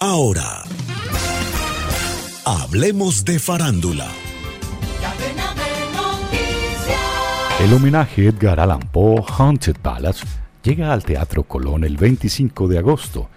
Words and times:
Ahora, 0.00 0.62
hablemos 2.44 3.24
de 3.24 3.40
farándula. 3.40 4.06
El 7.58 7.74
homenaje 7.74 8.28
Edgar 8.28 8.60
Allan 8.60 8.78
Poe 8.78 9.24
Haunted 9.26 9.74
Palace 9.82 10.24
llega 10.62 10.92
al 10.92 11.02
Teatro 11.02 11.42
Colón 11.42 11.82
el 11.82 11.96
25 11.96 12.68
de 12.68 12.78
agosto. 12.78 13.28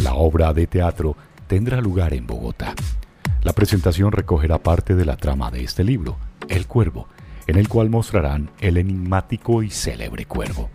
La 0.00 0.14
obra 0.14 0.52
de 0.52 0.68
teatro 0.68 1.16
tendrá 1.48 1.80
lugar 1.80 2.14
en 2.14 2.28
Bogotá. 2.28 2.76
La 3.42 3.52
presentación 3.52 4.12
recogerá 4.12 4.58
parte 4.58 4.94
de 4.94 5.04
la 5.04 5.16
trama 5.16 5.50
de 5.50 5.64
este 5.64 5.82
libro, 5.82 6.16
El 6.48 6.68
Cuervo, 6.68 7.08
en 7.48 7.56
el 7.56 7.68
cual 7.68 7.90
mostrarán 7.90 8.52
el 8.60 8.76
enigmático 8.76 9.64
y 9.64 9.70
célebre 9.70 10.26
cuervo. 10.26 10.70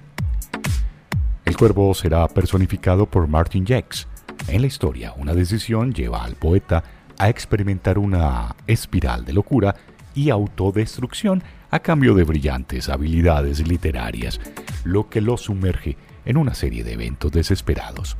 El 1.45 1.55
cuervo 1.55 1.93
será 1.93 2.27
personificado 2.27 3.05
por 3.05 3.29
Martin 3.29 3.65
Jacks. 3.65 4.05
En 4.47 4.61
la 4.61 4.67
historia, 4.67 5.13
una 5.17 5.33
decisión 5.33 5.93
lleva 5.93 6.23
al 6.23 6.35
poeta 6.35 6.83
a 7.17 7.29
experimentar 7.29 7.97
una 7.97 8.55
espiral 8.67 9.25
de 9.25 9.33
locura 9.33 9.75
y 10.13 10.29
autodestrucción 10.29 11.43
a 11.71 11.79
cambio 11.79 12.13
de 12.13 12.23
brillantes 12.23 12.89
habilidades 12.89 13.67
literarias, 13.67 14.39
lo 14.83 15.09
que 15.09 15.21
lo 15.21 15.37
sumerge 15.37 15.97
en 16.25 16.37
una 16.37 16.53
serie 16.53 16.83
de 16.83 16.93
eventos 16.93 17.31
desesperados. 17.31 18.15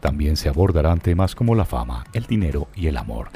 También 0.00 0.36
se 0.36 0.48
abordarán 0.48 0.98
temas 0.98 1.34
como 1.34 1.54
la 1.54 1.64
fama, 1.64 2.04
el 2.14 2.24
dinero 2.24 2.68
y 2.74 2.86
el 2.86 2.96
amor. 2.96 3.28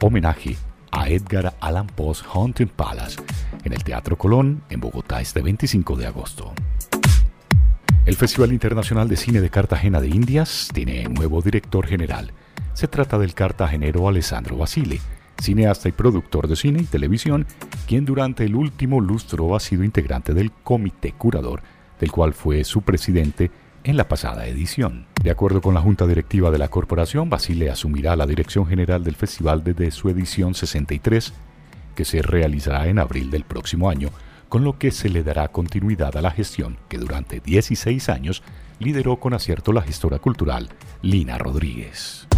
Homenaje 0.00 0.56
a 0.90 1.08
Edgar 1.08 1.54
Allan 1.60 1.88
Poe's 1.88 2.22
Haunted 2.32 2.68
Palace 2.68 3.20
en 3.64 3.72
el 3.72 3.82
Teatro 3.82 4.16
Colón 4.16 4.62
en 4.70 4.80
Bogotá 4.80 5.20
este 5.20 5.42
25 5.42 5.96
de 5.96 6.06
agosto. 6.06 6.52
El 8.06 8.16
Festival 8.16 8.52
Internacional 8.52 9.08
de 9.08 9.16
Cine 9.16 9.40
de 9.40 9.48
Cartagena 9.48 9.98
de 9.98 10.08
Indias 10.08 10.68
tiene 10.74 11.04
nuevo 11.04 11.40
director 11.40 11.86
general. 11.86 12.32
Se 12.74 12.86
trata 12.86 13.18
del 13.18 13.32
cartagenero 13.32 14.06
Alessandro 14.06 14.58
Basile, 14.58 15.00
cineasta 15.40 15.88
y 15.88 15.92
productor 15.92 16.46
de 16.46 16.54
cine 16.54 16.82
y 16.82 16.84
televisión, 16.84 17.46
quien 17.86 18.04
durante 18.04 18.44
el 18.44 18.56
último 18.56 19.00
lustro 19.00 19.56
ha 19.56 19.60
sido 19.60 19.84
integrante 19.84 20.34
del 20.34 20.52
comité 20.52 21.12
curador, 21.12 21.62
del 21.98 22.12
cual 22.12 22.34
fue 22.34 22.62
su 22.64 22.82
presidente 22.82 23.50
en 23.84 23.96
la 23.96 24.06
pasada 24.06 24.46
edición. 24.46 25.06
De 25.22 25.30
acuerdo 25.30 25.62
con 25.62 25.72
la 25.72 25.80
junta 25.80 26.06
directiva 26.06 26.50
de 26.50 26.58
la 26.58 26.68
corporación, 26.68 27.30
Basile 27.30 27.70
asumirá 27.70 28.16
la 28.16 28.26
dirección 28.26 28.66
general 28.66 29.02
del 29.02 29.16
festival 29.16 29.64
desde 29.64 29.90
su 29.90 30.10
edición 30.10 30.54
63, 30.54 31.32
que 31.94 32.04
se 32.04 32.20
realizará 32.20 32.86
en 32.86 32.98
abril 32.98 33.30
del 33.30 33.44
próximo 33.44 33.88
año, 33.88 34.10
con 34.54 34.62
lo 34.62 34.78
que 34.78 34.92
se 34.92 35.08
le 35.08 35.24
dará 35.24 35.48
continuidad 35.48 36.16
a 36.16 36.22
la 36.22 36.30
gestión 36.30 36.78
que 36.88 36.96
durante 36.96 37.40
16 37.40 38.08
años 38.08 38.44
lideró 38.78 39.18
con 39.18 39.34
acierto 39.34 39.72
la 39.72 39.82
gestora 39.82 40.20
cultural 40.20 40.68
Lina 41.02 41.38
Rodríguez. 41.38 42.28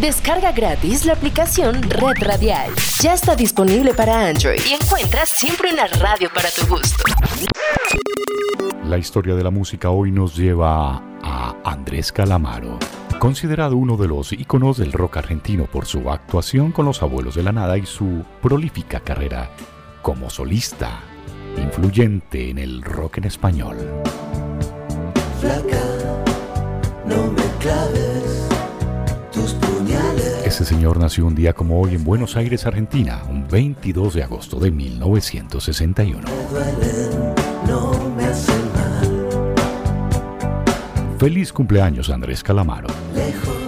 Descarga 0.00 0.50
gratis 0.50 1.04
la 1.04 1.12
aplicación 1.12 1.80
Red 1.80 2.24
Radial. 2.26 2.72
Ya 3.00 3.14
está 3.14 3.36
disponible 3.36 3.94
para 3.94 4.26
Android 4.26 4.58
y 4.68 4.82
encuentras 4.82 5.30
siempre 5.30 5.72
una 5.72 5.86
radio 5.86 6.28
para 6.34 6.48
tu 6.50 6.66
gusto. 6.66 7.04
La 8.86 8.98
historia 8.98 9.36
de 9.36 9.44
la 9.44 9.52
música 9.52 9.90
hoy 9.90 10.10
nos 10.10 10.34
lleva 10.34 11.00
a 11.22 11.54
Andrés 11.62 12.10
Calamaro, 12.10 12.80
considerado 13.20 13.76
uno 13.76 13.96
de 13.96 14.08
los 14.08 14.32
íconos 14.32 14.76
del 14.76 14.92
rock 14.92 15.18
argentino 15.18 15.66
por 15.66 15.86
su 15.86 16.10
actuación 16.10 16.72
con 16.72 16.84
los 16.84 17.00
abuelos 17.00 17.36
de 17.36 17.44
la 17.44 17.52
nada 17.52 17.78
y 17.78 17.86
su 17.86 18.24
prolífica 18.42 18.98
carrera 18.98 19.50
como 20.02 20.30
solista 20.30 21.00
influyente 21.58 22.50
en 22.50 22.58
el 22.58 22.82
rock 22.82 23.18
en 23.18 23.24
español. 23.24 23.76
no 27.06 27.32
me 27.32 27.42
claves 27.60 28.48
tus 29.32 29.54
puñales. 29.54 30.46
Ese 30.46 30.64
señor 30.64 30.98
nació 30.98 31.26
un 31.26 31.34
día 31.34 31.52
como 31.52 31.80
hoy 31.80 31.94
en 31.94 32.04
Buenos 32.04 32.36
Aires, 32.36 32.66
Argentina, 32.66 33.22
un 33.28 33.46
22 33.48 34.14
de 34.14 34.22
agosto 34.22 34.58
de 34.58 34.70
1961. 34.70 36.28
Feliz 41.18 41.52
cumpleaños 41.52 42.10
Andrés 42.10 42.42
Calamaro. 42.42 42.88
Lejos 43.14 43.67